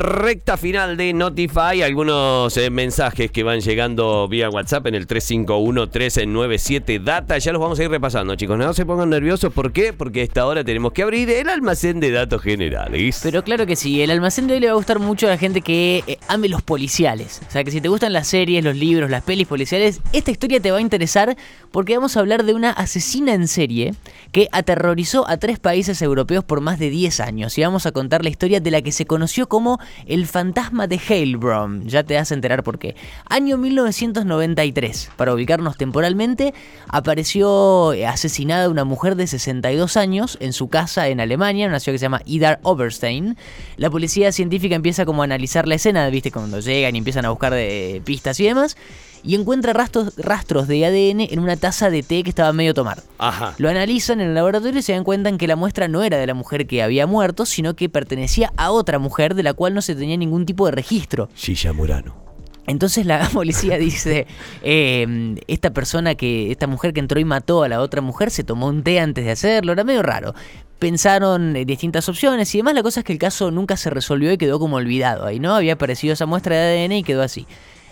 [0.00, 7.02] Recta final de Notify, algunos eh, mensajes que van llegando vía WhatsApp en el 351-397
[7.02, 7.36] Data.
[7.36, 8.56] Ya los vamos a ir repasando, chicos.
[8.56, 9.52] No se pongan nerviosos.
[9.52, 9.92] ¿Por qué?
[9.92, 13.18] Porque a esta hora tenemos que abrir el almacén de datos generales.
[13.24, 15.36] Pero claro que sí, el almacén de hoy le va a gustar mucho a la
[15.36, 17.40] gente que eh, ame los policiales.
[17.48, 20.60] O sea, que si te gustan las series, los libros, las pelis policiales, esta historia
[20.60, 21.36] te va a interesar
[21.72, 23.96] porque vamos a hablar de una asesina en serie
[24.30, 27.58] que aterrorizó a tres países europeos por más de 10 años.
[27.58, 31.00] Y vamos a contar la historia de la que se conoció como el fantasma de
[31.08, 31.86] Heilbronn.
[31.88, 32.96] Ya te vas a enterar por qué.
[33.28, 35.10] Año 1993.
[35.16, 36.54] Para ubicarnos temporalmente,
[36.88, 41.80] apareció eh, asesinada una mujer de 62 años en su casa en Alemania, en una
[41.80, 43.36] ciudad que se llama Idar Oberstein.
[43.76, 47.30] La policía científica empieza como a analizar la escena, viste, cuando llegan y empiezan a
[47.30, 48.76] buscar de pistas y demás
[49.22, 53.02] y encuentra rastros, rastros de ADN en una taza de té que estaba medio tomar.
[53.18, 53.54] Ajá.
[53.58, 56.26] Lo analizan en el laboratorio y se dan cuenta que la muestra no era de
[56.26, 59.82] la mujer que había muerto, sino que pertenecía a otra mujer de la cual no
[59.82, 61.28] se tenía ningún tipo de registro.
[61.34, 62.28] Gilla Murano.
[62.68, 64.26] Entonces la policía dice,
[64.62, 68.44] eh, esta persona que, esta mujer que entró y mató a la otra mujer se
[68.44, 70.34] tomó un té antes de hacerlo, era medio raro.
[70.78, 74.30] Pensaron en distintas opciones y demás, la cosa es que el caso nunca se resolvió
[74.30, 75.56] y quedó como olvidado ahí, ¿no?
[75.56, 77.46] Había aparecido esa muestra de ADN y quedó así.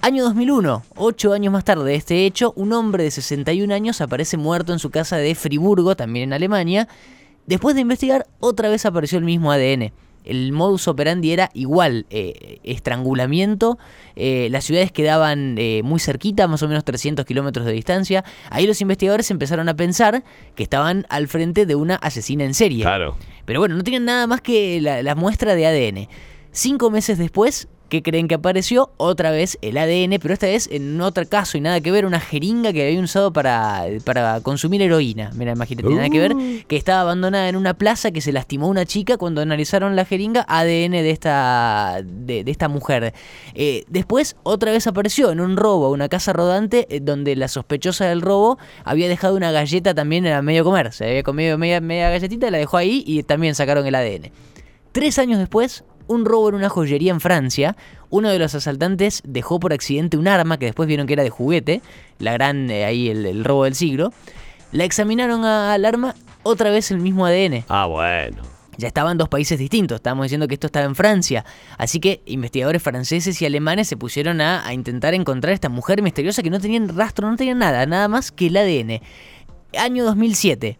[0.00, 4.36] Año 2001, ocho años más tarde de este hecho, un hombre de 61 años aparece
[4.36, 6.86] muerto en su casa de Friburgo, también en Alemania.
[7.46, 9.92] Después de investigar, otra vez apareció el mismo ADN.
[10.24, 13.76] El modus operandi era igual, eh, estrangulamiento,
[14.14, 18.24] eh, las ciudades quedaban eh, muy cerquita, más o menos 300 kilómetros de distancia.
[18.50, 20.22] Ahí los investigadores empezaron a pensar
[20.54, 22.82] que estaban al frente de una asesina en serie.
[22.82, 23.16] Claro.
[23.44, 26.08] Pero bueno, no tenían nada más que la, la muestra de ADN.
[26.52, 28.90] Cinco meses después, ¿Qué creen que apareció?
[28.98, 32.20] Otra vez el ADN, pero esta vez en otro caso y nada que ver, una
[32.20, 35.30] jeringa que habían usado para, para consumir heroína.
[35.34, 36.60] Mira, imagínate, nada que ver, Uh.
[36.68, 40.44] que estaba abandonada en una plaza que se lastimó una chica cuando analizaron la jeringa
[40.48, 43.14] ADN de esta, de, de esta mujer.
[43.54, 48.04] Eh, después, otra vez apareció en un robo, una casa rodante, eh, donde la sospechosa
[48.06, 50.92] del robo había dejado una galleta también en a medio comer.
[50.92, 54.30] Se había comido media, media galletita, la dejó ahí y también sacaron el ADN.
[54.92, 57.76] Tres años después, un robo en una joyería en Francia.
[58.10, 61.30] Uno de los asaltantes dejó por accidente un arma que después vieron que era de
[61.30, 61.82] juguete,
[62.18, 64.12] la gran, eh, ahí el, el robo del siglo.
[64.72, 67.64] La examinaron al arma, otra vez el mismo ADN.
[67.68, 68.42] Ah, bueno.
[68.76, 71.44] Ya estaban dos países distintos, estábamos diciendo que esto estaba en Francia.
[71.78, 76.00] Así que investigadores franceses y alemanes se pusieron a, a intentar encontrar a esta mujer
[76.00, 79.00] misteriosa que no tenían rastro, no tenían nada, nada más que el ADN.
[79.76, 80.78] Año 2007.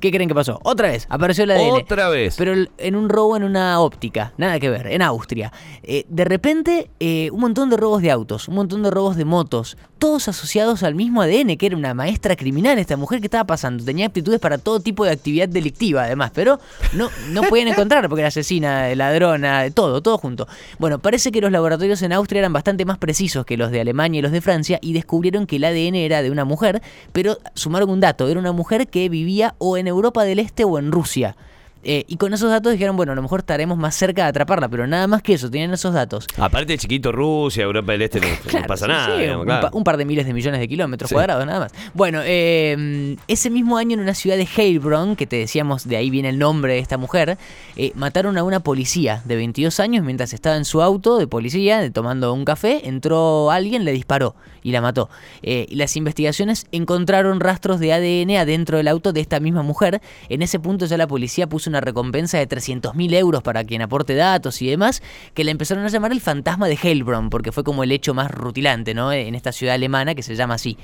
[0.00, 0.58] ¿Qué creen que pasó?
[0.62, 1.82] Otra vez, apareció el ADN.
[1.82, 2.34] Otra vez.
[2.38, 5.52] Pero en un robo en una óptica, nada que ver, en Austria.
[5.82, 9.26] Eh, de repente, eh, un montón de robos de autos, un montón de robos de
[9.26, 13.44] motos, todos asociados al mismo ADN, que era una maestra criminal, esta mujer que estaba
[13.44, 13.84] pasando.
[13.84, 16.58] Tenía aptitudes para todo tipo de actividad delictiva, además, pero
[16.94, 20.48] no, no podían encontrar porque era asesina, ladrona, de todo, todo junto.
[20.78, 24.20] Bueno, parece que los laboratorios en Austria eran bastante más precisos que los de Alemania
[24.20, 26.80] y los de Francia y descubrieron que el ADN era de una mujer,
[27.12, 30.78] pero sumaron un dato, era una mujer que vivía o en Europa del Este o
[30.78, 31.36] en Rusia.
[31.82, 34.68] Eh, y con esos datos dijeron, bueno, a lo mejor estaremos más cerca de atraparla,
[34.68, 36.26] pero nada más que eso, tenían esos datos.
[36.36, 38.26] Aparte, chiquito, Rusia, Europa del Este, no,
[38.66, 39.14] pasa sí, nada.
[39.16, 39.70] sí, digamos, un, claro.
[39.70, 41.14] pa- un par de miles de millones de kilómetros Sí.
[41.14, 41.72] cuadrados, nada más.
[41.94, 46.10] Bueno, eh, ese mismo año en una ciudad de Heilbronn, que te decíamos, de ahí
[46.10, 47.38] viene el nombre de esta mujer,
[47.76, 51.80] eh, mataron a una policía de 22 años mientras estaba en su auto de policía,
[51.80, 55.08] de- tomando un café, entró alguien, le disparó y la mató.
[55.42, 60.02] Eh, y las investigaciones encontraron rastros de ADN adentro del auto de esta misma mujer.
[60.28, 63.82] En ese punto ya la policía puso una recompensa de 300 mil euros para quien
[63.82, 65.02] aporte datos y demás,
[65.34, 68.30] que la empezaron a llamar el fantasma de Heilbronn, porque fue como el hecho más
[68.30, 69.12] rutilante, ¿no?
[69.12, 70.76] En esta ciudad alemana que se llama así.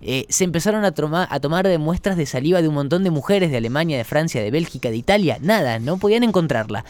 [0.00, 3.56] Eh, se empezaron a, a tomar muestras de saliva de un montón de mujeres de
[3.56, 6.84] Alemania, de Francia, de Bélgica, de Italia, nada, no podían encontrarla.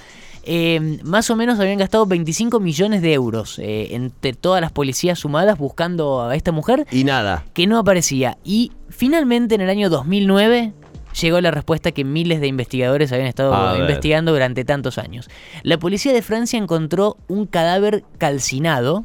[0.47, 5.19] Eh, más o menos habían gastado 25 millones de euros eh, entre todas las policías
[5.19, 7.45] sumadas buscando a esta mujer Y nada.
[7.55, 8.37] que no aparecía.
[8.45, 10.75] Y finalmente en el año 2009
[11.21, 13.83] llegó la respuesta que miles de investigadores habían estado A ver.
[13.83, 15.29] investigando durante tantos años.
[15.63, 19.05] La policía de Francia encontró un cadáver calcinado,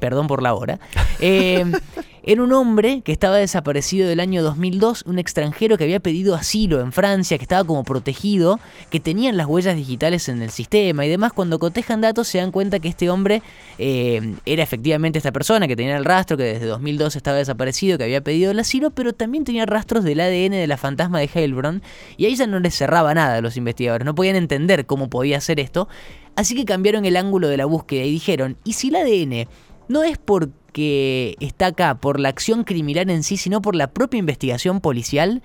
[0.00, 0.80] perdón por la hora,
[1.20, 1.64] eh,
[2.24, 6.80] en un hombre que estaba desaparecido del año 2002, un extranjero que había pedido asilo
[6.80, 8.60] en Francia, que estaba como protegido,
[8.90, 11.32] que tenían las huellas digitales en el sistema y demás.
[11.32, 13.42] Cuando cotejan datos se dan cuenta que este hombre
[13.78, 18.04] eh, era efectivamente esta persona, que tenía el rastro, que desde 2002 estaba desaparecido, que
[18.04, 21.82] había pedido el asilo, pero también tenía rastros del ADN de la fantasma de Heilbronn.
[22.16, 25.38] Y ahí ya no les cerraba nada a los investigadores, no podían entender cómo podía
[25.38, 25.88] hacer esto.
[26.36, 29.48] Así que cambiaron el ángulo de la búsqueda y dijeron, ¿y si el ADN
[29.88, 30.16] no es
[30.72, 35.42] porque está acá por la acción criminal en sí, sino por la propia investigación policial?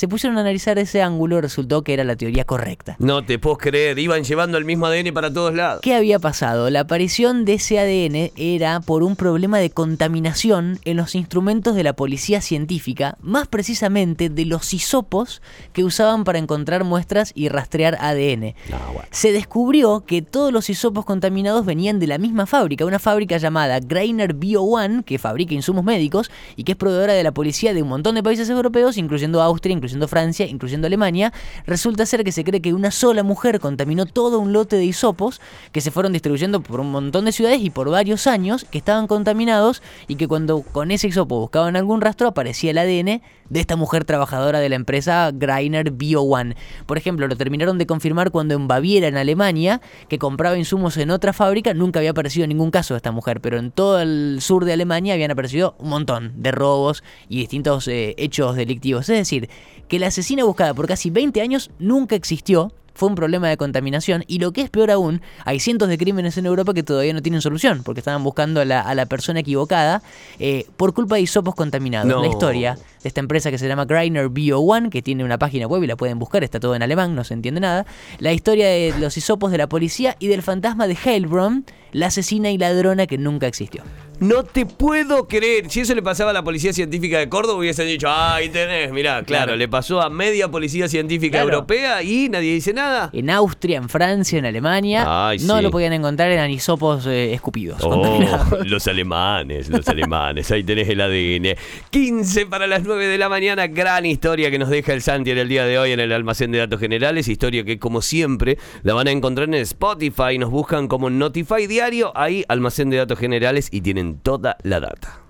[0.00, 2.96] Se pusieron a analizar ese ángulo, resultó que era la teoría correcta.
[3.00, 5.82] No te puedo creer, iban llevando el mismo ADN para todos lados.
[5.82, 6.70] ¿Qué había pasado?
[6.70, 11.84] La aparición de ese ADN era por un problema de contaminación en los instrumentos de
[11.84, 15.42] la policía científica, más precisamente de los hisopos
[15.74, 18.54] que usaban para encontrar muestras y rastrear ADN.
[18.72, 19.06] Ah, bueno.
[19.10, 23.80] Se descubrió que todos los hisopos contaminados venían de la misma fábrica, una fábrica llamada
[23.80, 27.82] Greiner Bio One, que fabrica insumos médicos y que es proveedora de la policía de
[27.82, 31.32] un montón de países europeos, incluyendo Austria, incluyendo Francia, incluyendo Alemania.
[31.66, 35.40] Resulta ser que se cree que una sola mujer contaminó todo un lote de hisopos
[35.72, 39.06] que se fueron distribuyendo por un montón de ciudades y por varios años que estaban
[39.06, 43.76] contaminados y que cuando con ese hisopo buscaban algún rastro aparecía el ADN de esta
[43.76, 46.56] mujer trabajadora de la empresa Greiner Bio One.
[46.86, 51.10] Por ejemplo, lo terminaron de confirmar cuando en Baviera, en Alemania, que compraba insumos en
[51.10, 54.64] otra fábrica, nunca había aparecido ningún caso de esta mujer, pero en todo el sur
[54.64, 59.08] de Alemania habían aparecido un montón de robos y distintos eh, hechos delictivos.
[59.08, 59.50] Es decir,
[59.88, 64.24] que la asesina buscada por casi 20 años nunca existió fue un problema de contaminación
[64.26, 67.22] y lo que es peor aún, hay cientos de crímenes en Europa que todavía no
[67.22, 70.02] tienen solución porque estaban buscando a la, a la persona equivocada
[70.38, 72.08] eh, por culpa de hisopos contaminados.
[72.08, 72.22] No.
[72.22, 75.66] La historia de esta empresa que se llama Greiner Bio One, que tiene una página
[75.66, 77.86] web y la pueden buscar, está todo en alemán, no se entiende nada.
[78.18, 82.50] La historia de los hisopos de la policía y del fantasma de Heilbronn, la asesina
[82.50, 83.82] y ladrona que nunca existió.
[84.20, 85.70] No te puedo creer.
[85.70, 88.92] Si eso le pasaba a la Policía Científica de Córdoba, hubiesen dicho, ah, ahí tenés,
[88.92, 89.56] mirá, claro, Claro.
[89.56, 91.54] le pasó a media Policía Científica Claro.
[91.54, 93.08] Europea y nadie dice nada.
[93.14, 95.62] En Austria, en Francia, en Alemania, Ay, no sí.
[95.62, 97.80] lo podían encontrar, eran hisopos eh, escupidos.
[97.82, 98.18] Oh,
[98.64, 101.56] los alemanes, los alemanes, ahí tenés el ADN.
[101.90, 105.38] 15 para las 9 de la mañana, gran historia que nos deja el Santi en
[105.38, 108.92] el día de hoy en el almacén de datos generales, historia que como siempre la
[108.94, 113.68] van a encontrar en Spotify, nos buscan como Notify Diario, ahí almacén de datos generales
[113.72, 115.20] y tienen toda la data.